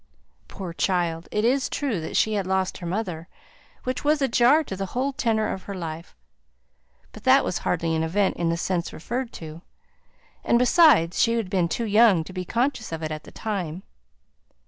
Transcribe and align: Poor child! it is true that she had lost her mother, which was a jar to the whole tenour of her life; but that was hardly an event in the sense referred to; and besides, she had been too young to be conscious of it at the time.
Poor 0.47 0.73
child! 0.73 1.27
it 1.31 1.45
is 1.45 1.69
true 1.69 2.01
that 2.01 2.17
she 2.17 2.33
had 2.33 2.47
lost 2.47 2.79
her 2.79 2.87
mother, 2.87 3.27
which 3.83 4.03
was 4.03 4.19
a 4.19 4.27
jar 4.27 4.63
to 4.63 4.75
the 4.75 4.87
whole 4.97 5.13
tenour 5.13 5.49
of 5.49 5.61
her 5.65 5.75
life; 5.75 6.15
but 7.11 7.23
that 7.23 7.45
was 7.45 7.59
hardly 7.59 7.93
an 7.95 8.01
event 8.01 8.35
in 8.35 8.49
the 8.49 8.57
sense 8.57 8.91
referred 8.91 9.31
to; 9.31 9.61
and 10.43 10.57
besides, 10.57 11.21
she 11.21 11.33
had 11.35 11.51
been 11.51 11.69
too 11.69 11.85
young 11.85 12.23
to 12.23 12.33
be 12.33 12.43
conscious 12.43 12.91
of 12.91 13.03
it 13.03 13.11
at 13.11 13.25
the 13.25 13.31
time. 13.31 13.83